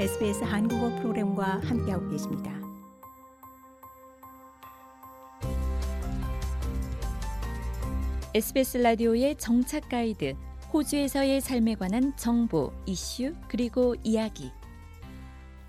[0.00, 2.54] SBS 한국어 프로그램과 함께하고 계십니다.
[8.32, 10.36] SBS 라디오의 정착 가이드,
[10.72, 14.52] 호주에서의 삶에 관한 정보, 이슈, 그리고 이야기.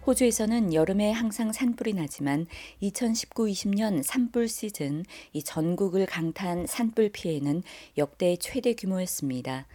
[0.05, 2.45] 호주에서는 여름에 항상 산불이 나지만
[2.83, 7.63] 2019-20년 산불 시즌 이 전국을 강타한 산불 피해는
[7.97, 9.65] 역대 최대 규모였습니다.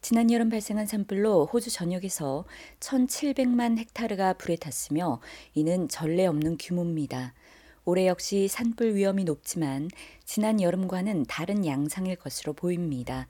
[0.00, 2.44] 지난 여름 발생한 산불로 호주 전역에서
[2.80, 5.20] 1,700만 헥타르가 불에 탔으며
[5.54, 7.34] 이는 전례 없는 규모입니다.
[7.84, 9.88] 올해 역시 산불 위험이 높지만
[10.24, 13.26] 지난 여름과는 다른 양상일 것으로 보입니다.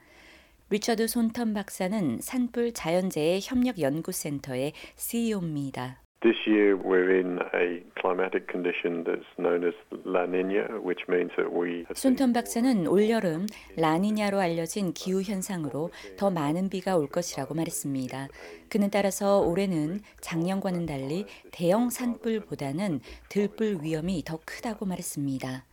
[0.69, 6.03] 리처드 손턴 박사는 산불 자연재해 협력 연구센터의 CEO입니다.
[6.21, 9.73] This year we're in a climatic condition that's known as
[10.03, 13.45] La Nina, which means that we 손턴 박사는 올여름
[13.77, 18.27] 라니냐로 알려진 기후 현상으로 더 많은 비가 올 것이라고 말했습니다.
[18.69, 22.99] 그는 따라서 올해는 작년과는 달리 대형 산불보다는
[23.29, 25.63] 들불 위험이 더 크다고 말했습니다.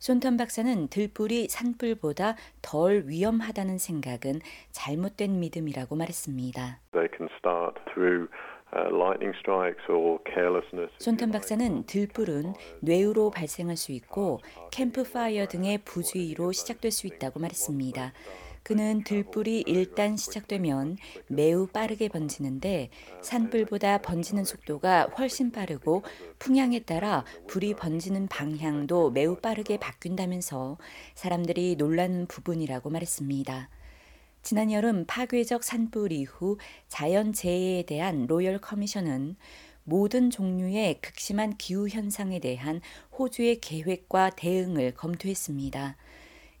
[0.00, 4.40] 손턴 박사는 들불이 산불보다 덜 위험하다는 생각은
[4.72, 6.80] 잘못된 믿음이라고 말했습니다.
[6.92, 8.28] They can start through
[10.98, 14.40] 손턴 박사는 들불은 뇌우로 발생할 수 있고
[14.72, 18.12] 캠프파이어 등의 부주의로 시작될 수 있다고 말했습니다.
[18.66, 20.96] 그는 들불이 일단 시작되면
[21.28, 26.02] 매우 빠르게 번지는데 산불보다 번지는 속도가 훨씬 빠르고
[26.40, 30.78] 풍향에 따라 불이 번지는 방향도 매우 빠르게 바뀐다면서
[31.14, 33.68] 사람들이 놀라는 부분이라고 말했습니다.
[34.46, 39.34] 지난 여름 파괴적 산불 이후 자연 재해에 대한 로열 커미션은
[39.82, 42.80] 모든 종류의 극심한 기후 현상에 대한
[43.18, 45.96] 호주의 계획과 대응을 검토했습니다.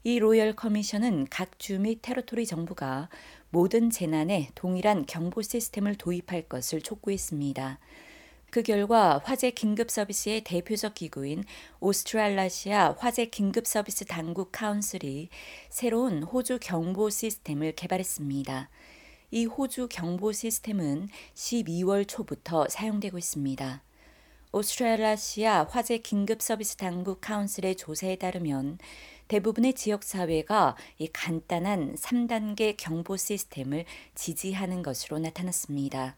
[0.02, 3.08] 이 로열 커미션은 각 주 및 테러토리 정부가
[3.50, 7.78] 모든 재난에 동일한 경보 시스템을 도입할 것을 촉구했습니다.
[8.50, 11.44] 그 결과 화재 긴급 서비스의 대표적 기구인
[11.80, 15.28] 오스트랄라시아 화재 긴급 서비스 당국 카운슬이
[15.68, 18.70] 새로운 호주 경보 시스템을 개발했습니다.
[19.32, 23.82] 이 호주 경보 시스템은 12월 초부터 사용되고 있습니다.
[24.52, 28.78] 오스트랄라시아 화재 긴급 서비스 당국 카운슬의 조사에 따르면
[29.28, 33.84] 대부분의 지역 사회가 이 간단한 3단계 경보 시스템을
[34.14, 36.14] 지지하는 것으로 나타났습니다.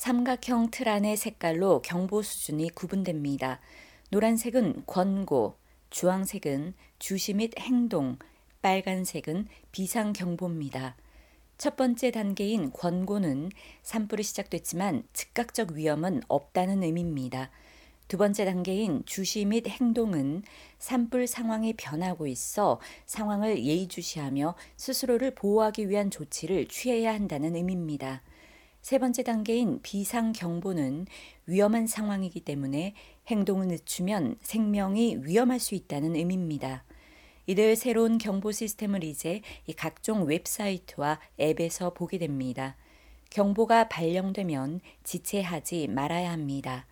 [0.00, 3.60] 삼각형 틀 안의 색깔로 경보 수준이 구분됩니다.
[4.08, 5.58] 노란색은 권고,
[5.90, 8.16] 주황색은 주시 및 행동,
[8.62, 10.96] 빨간색은 비상경보입니다.
[11.58, 13.50] 첫 번째 단계인 권고는
[13.82, 17.50] 산불이 시작됐지만 즉각적 위험은 없다는 의미입니다.
[18.08, 20.44] 두 번째 단계인 주시 및 행동은
[20.78, 28.22] 산불 상황이 변하고 있어 상황을 예의주시하며 스스로를 보호하기 위한 조치를 취해야 한다는 의미입니다.
[28.82, 31.06] 세 번째 단계인 비상경보는
[31.46, 32.94] 위험한 상황이기 때문에
[33.28, 36.84] 행동을 늦추면 생명이 위험할 수 있다는 의미입니다.
[37.46, 39.42] 이들 새로운 경보 시스템을 이제
[39.76, 42.76] 각종 웹사이트와 앱에서 보게 됩니다.
[43.30, 46.86] 경보가 발령되면 지체하지 말아야 합니다.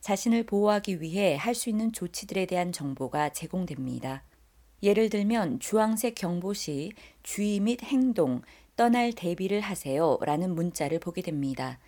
[0.00, 4.24] 자신을 보호하기 위해 할 수 있는 조치들에 대한 정보가 제공됩니다.
[4.82, 8.40] 예를 들면 주황색 경보 시 주의 및 행동,
[8.80, 11.78] 떠날 대비를 하세요 라는 문자를 보게 됩니다.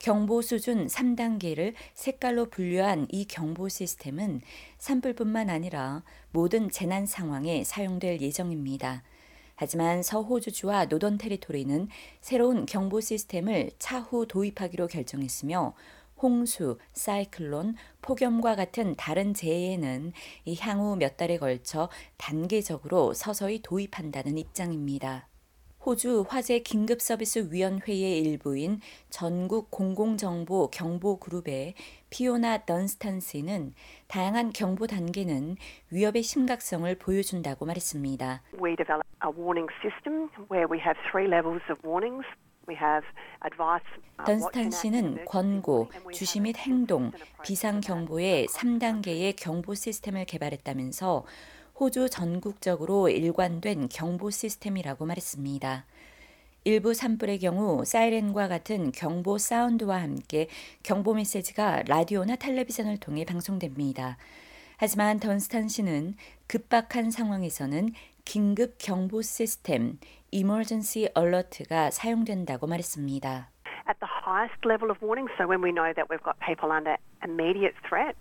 [0.00, 4.40] 경보 수준 3단계를 색깔로 분류한 이 경보 시스템은
[4.78, 6.02] 산불뿐만 아니라
[6.32, 9.04] 모든 재난 상황에 사용될 예정입니다.
[9.54, 11.86] 하지만 서호주주와 노던 테리토리는
[12.20, 15.72] 새로운 경보 시스템을 차후 도입하기로 결정했으며
[16.20, 20.12] 홍수, 사이클론, 폭염과 같은 다른 재해에는
[20.46, 25.28] 이 향후 몇 달에 걸쳐 단계적으로 서서히 도입한다는 입장입니다.
[25.84, 28.80] 호주 화재 긴급 서비스 위원회의 일부인
[29.10, 31.74] 전국 공공정보 경보 그룹의
[32.08, 33.74] 피오나 던스탄스는
[34.08, 35.56] 다양한 경보 단계는
[35.90, 38.42] 위협의 심각성을 보여준다고 말했습니다.
[38.54, 42.24] We develop a warning system where we have three levels of warnings.
[44.24, 47.10] 던스탄 씨는 권고, 주시 및 행동,
[47.42, 51.26] 비상 경보의 3단계의 경보 시스템을 개발했다면서
[51.78, 55.84] 호주 전국적으로 일관된 경보 시스템이라고 말했습니다.
[56.62, 60.46] 일부 산불의 경우 사이렌과 같은 경보 사운드와 함께
[60.84, 64.16] 경보 메시지가 라디오나 텔레비전을 통해 방송됩니다.
[64.76, 66.14] 하지만 던스탄 씨는
[66.46, 67.90] 급박한 상황에서는
[68.24, 69.98] 긴급 경보 시스템
[70.30, 73.50] Emergency Alert가 사용된다고 말했습니다.
[73.86, 76.96] At the highest level of warning, so when we know that we've got people under
[77.26, 78.16] immediate threat,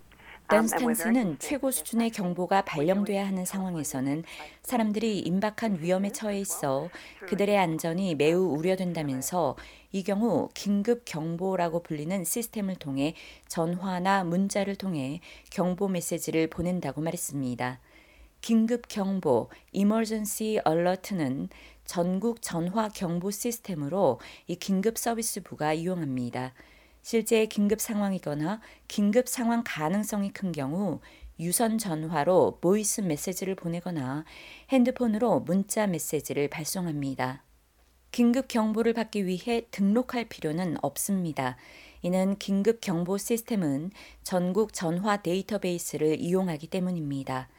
[0.50, 4.24] 던스탄스는 최고 수준의 경보가 발령돼야 하는 상황에서는
[4.62, 6.90] 사람들이 임박한 위험에 처해 있어
[7.28, 9.56] 그들의 안전이 매우 우려된다면서
[9.92, 13.16] 이 경우 긴급 경보라고 불리는 시스템을 통해
[13.48, 17.80] 전화나 문자를 통해 경보 메시지를 보낸다고 말했습니다.
[18.42, 21.48] 긴급 경보, Emergency Alert는
[21.86, 26.54] 전국 전화 경보 시스템으로 이 긴급 서비스부가 이용합니다.
[27.04, 31.02] 실제 긴급 상황이거나 긴급 상황 가능성이 큰 경우
[31.40, 34.24] 유선 전화로 voice 메시지를 보내거나
[34.70, 37.44] 핸드폰으로 문자 메시지를 발송합니다.
[38.12, 41.58] 긴급 경보를 받기 위해 등록할 필요는 없습니다.
[42.04, 43.92] 이는 긴급 경보 시스템은
[44.22, 47.50] 전국 전화 데이터베이스를 이용하기 때문입니다.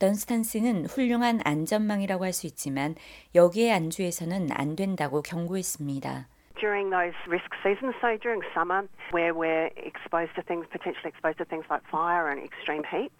[0.00, 2.96] 던스탄스는 훌륭한 안전망이라고 할 수 있지만
[3.34, 6.28] 여기에 안주해서는 안 된다고 경고했습니다.
[6.60, 11.44] During those risk seasons, so during summer, where we're exposed to things, potentially exposed to
[11.44, 13.10] things like fire and extreme heat.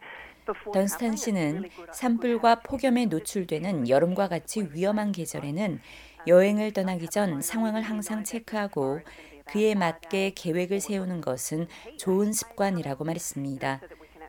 [0.72, 5.80] 던스탄 씨는 산불과 폭염에 노출되는 여름과 같이 위험한 계절에는
[6.26, 9.00] 여행을 떠나기 전 상황을 항상 체크하고
[9.46, 11.66] 그에 맞게 계획을 세우는 것은
[11.98, 13.80] 좋은 습관이라고 말했습니다.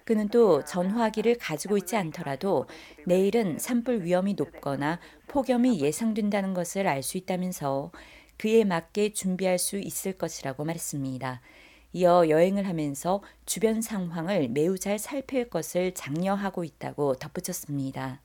[0.05, 2.67] 그는 또 전화기를 가지고 있지 않더라도
[3.05, 7.91] 내일은 산불 위험이 높거나 폭염이 예상된다는 것을 알 수 있다면서
[8.41, 11.41] 그에 맞게 준비할 수 있을 것이라고 말했습니다.
[11.93, 18.19] 이어 여행을 하면서 주변 상황을 매우 잘 살필 것을 장려하고 있다고 덧붙였습니다.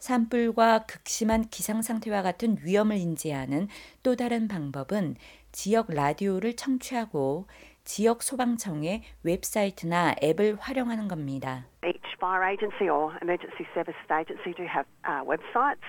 [0.00, 3.68] 산불과 극심한 기상 상태와 같은 위험을 인지하는
[4.02, 5.14] 또 다른 방법은
[5.52, 7.46] 지역 라디오를 청취하고
[7.84, 11.66] 지역 소방청의 웹사이트나 앱을 활용하는 겁니다.
[11.84, 15.86] Each fire agency or emergency services agency do have uh, websites.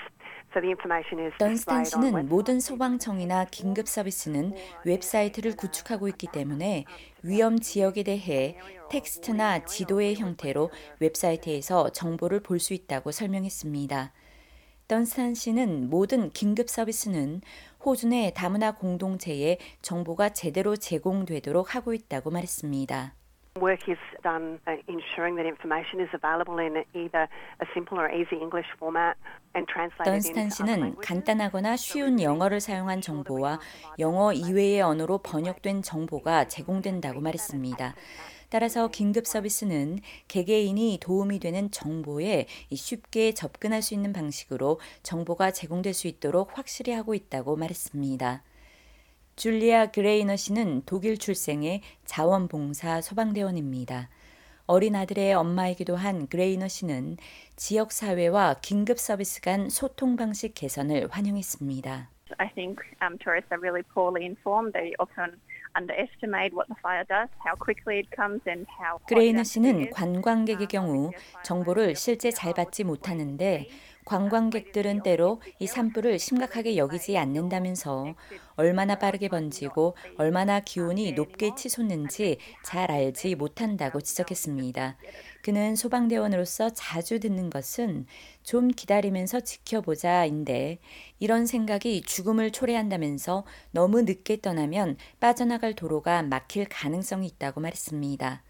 [1.37, 4.53] 던스탄 씨는 모든 소방청이나 긴급 서비스는
[4.85, 6.85] 웹사이트를 구축하고 있기 때문에
[7.23, 8.57] 위험 지역에 대해
[8.89, 10.69] 텍스트나 지도의 형태로
[10.99, 14.13] 웹사이트에서 정보를 볼 수 있다고 설명했습니다.
[14.87, 17.41] 던스탄 씨는 모든 긴급 서비스는
[17.83, 23.15] 호주 내 다문화 공동체에 정보가 제대로 제공되도록 하고 있다고 말했습니다.
[23.59, 27.27] Work is done ensuring that information is available in either
[27.59, 29.17] a simple or easy English format
[29.53, 33.59] and translated 던스탄 씨는 간단하거나 쉬운 영어를 사용한 정보와
[33.99, 37.93] 영어 이외의 언어로 번역된 정보가 제공된다고 말했습니다.
[38.47, 39.99] 따라서 긴급 서비스는
[40.29, 47.13] 개개인이 도움이 되는 정보에 쉽게 접근할 수 있는 방식으로 정보가 제공될 수 있도록 확실히 하고
[47.13, 48.43] 있다고 말했습니다.
[49.35, 54.09] 줄리아 그레이너 씨는 독일 출생의 자원봉사 소방대원입니다.
[54.67, 57.17] 어린 아들의 엄마이기도 한 그레이너 씨는
[57.55, 62.09] 지역 사회와 긴급 서비스 간 소통 방식 개선을 환영했습니다.
[62.37, 64.73] I think um, tourists are really poorly informed.
[64.73, 65.35] They often
[65.75, 68.99] underestimate what the fire does, how quickly it comes and how.
[69.07, 71.11] 그레이너 씨는 관광객의 경우
[71.43, 73.67] 정보를 실제 잘 받지 못하는데
[74.05, 78.13] 관광객들은 때로 이 산불을 심각하게 여기지 않는다면서
[78.55, 84.97] 얼마나 빠르게 번지고 얼마나 기온이 높게 치솟는지 잘 알지 못한다고 지적했습니다.
[85.41, 88.05] 그는 소방대원으로서 자주 듣는 것은
[88.43, 90.79] 좀 기다리면서 지켜보자인데
[91.19, 98.43] 이런 생각이 죽음을 초래한다면서 너무 늦게 떠나면 빠져나갈 도로가 막힐 가능성이 있다고 말했습니다.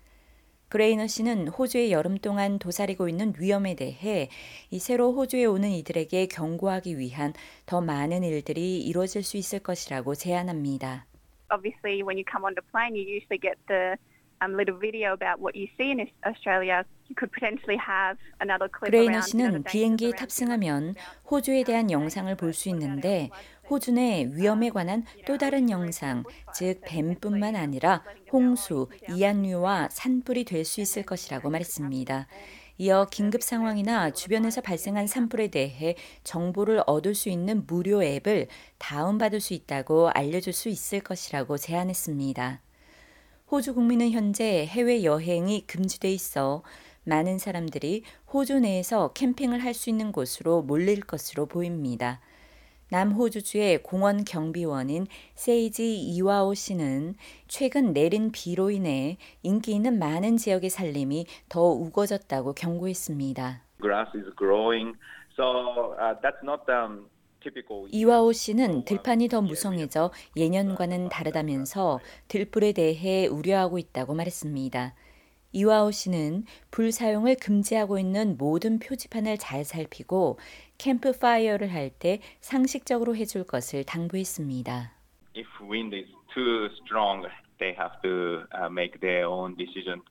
[0.72, 4.30] 그레이너 씨는 호주의 여름 동안 도사리고 있는 위험에 대해
[4.70, 7.34] 이 새로 호주에 오는 이들에게 경고하기 위한
[7.66, 11.08] 더 많은 일들이 이루어질 수 있을 것이라고 제안합니다.
[11.54, 13.98] Obviously, when you come on the plane, you usually get the
[14.42, 16.84] um, little video about what you see in Australia.
[17.08, 20.96] You could potentially have another clip 그레이너 씨는 비행기에 탑승하면
[21.30, 23.30] 호주에 대한 영상을 볼 수 있는데
[23.70, 26.24] 호주 내 위험에 관한 또 다른 영상,
[26.54, 32.27] 즉 뱀뿐만 아니라 홍수, 이안류와 산불이 될 수 있을 것이라고 말했습니다.
[32.77, 38.48] 이어 긴급 상황이나 주변에서 발생한 산불에 대해 정보를 얻을 수 있는 무료 앱을
[38.80, 42.62] 다운받을 수 있다고 알려줄 수 있을 것이라고 제안했습니다.
[43.51, 46.63] 호주 국민은 현재 해외 여행이 금지돼 있어
[47.03, 52.22] 많은 사람들이 호주 내에서 캠핑을 할 수 있는 곳으로 몰릴 것으로 보입니다.
[52.91, 55.05] 남호주주의 공원 경비원인
[55.36, 57.15] 세이지 이와오 씨는
[57.50, 63.63] 최근 내린 비로 인해 인기 있는 많은 지역의 산림이 더 우거졌다고 경고했습니다.
[63.81, 64.96] grass is growing.
[65.36, 67.10] So uh, that's not um.
[67.91, 74.93] 이와오 씨는 들판이 더 무성해져 예년과는 다르다면서 들불에 대해 우려하고 있다고 말했습니다.
[75.53, 80.39] 이와오 씨는 불 사용을 금지하고 있는 모든 표지판을 잘 살피고
[80.77, 84.93] 캠프 파이어를 할 때 상식적으로 해줄 것을 당부했습니다.
[85.36, 87.27] If wind is too strong,
[87.60, 90.01] they have to uh, make their own decision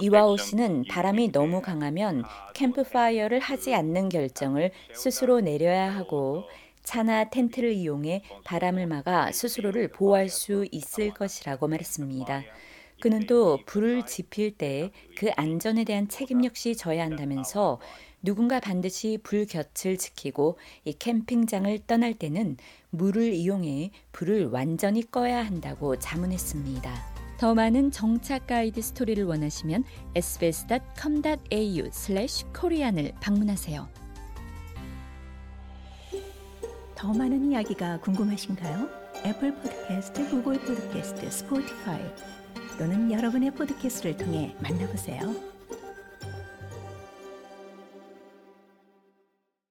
[0.00, 2.24] 이와오 씨는 바람이 너무 강하면
[2.54, 6.44] 캠프파이어를 하지 않는 결정을 스스로 내려야 하고
[6.82, 12.42] 차나 텐트를 이용해 바람을 막아 스스로를 보호할 수 있을 것이라고 말했습니다.
[13.00, 17.80] 그는 또 불을 지필 때 그 안전에 대한 책임 역시 져야 한다면서
[18.22, 22.56] 누군가 반드시 불 곁을 지키고 이 캠핑장을 떠날 때는
[22.96, 27.14] 물을 이용해 불을 완전히 꺼야 한다고 자문했습니다.
[27.38, 29.82] 더 많은 정착 가이드 스토리를 원하시면
[30.14, 33.88] sbs.com.au/korean을 방문하세요.
[36.94, 38.88] 더 많은 이야기가 궁금하신가요?
[39.26, 42.00] 애플 포드캐스트, 구글 포드캐스트, 스포티파이
[42.78, 45.53] 또는 여러분의 포드캐스트를 통해 만나보세요.